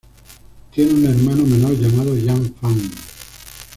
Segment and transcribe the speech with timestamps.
[0.73, 2.91] Tiene un hermano menor llamado Yan Fan.